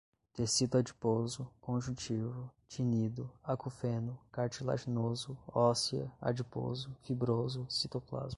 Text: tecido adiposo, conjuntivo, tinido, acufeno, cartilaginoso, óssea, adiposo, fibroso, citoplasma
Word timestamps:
tecido 0.33 0.79
adiposo, 0.79 1.47
conjuntivo, 1.61 2.49
tinido, 2.67 3.29
acufeno, 3.43 4.17
cartilaginoso, 4.31 5.37
óssea, 5.53 6.11
adiposo, 6.19 6.89
fibroso, 7.03 7.67
citoplasma 7.69 8.29